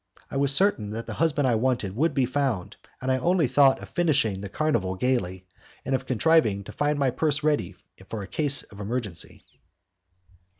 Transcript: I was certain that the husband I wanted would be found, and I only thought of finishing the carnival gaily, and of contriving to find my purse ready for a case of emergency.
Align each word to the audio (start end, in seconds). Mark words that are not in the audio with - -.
I 0.31 0.35
was 0.37 0.51
certain 0.51 0.89
that 0.93 1.05
the 1.05 1.13
husband 1.13 1.47
I 1.47 1.53
wanted 1.53 1.95
would 1.95 2.15
be 2.15 2.25
found, 2.25 2.75
and 3.03 3.11
I 3.11 3.19
only 3.19 3.47
thought 3.47 3.83
of 3.83 3.89
finishing 3.89 4.41
the 4.41 4.49
carnival 4.49 4.95
gaily, 4.95 5.45
and 5.85 5.93
of 5.93 6.07
contriving 6.07 6.63
to 6.63 6.71
find 6.71 6.97
my 6.97 7.11
purse 7.11 7.43
ready 7.43 7.75
for 8.09 8.23
a 8.23 8.27
case 8.27 8.63
of 8.63 8.79
emergency. 8.79 9.43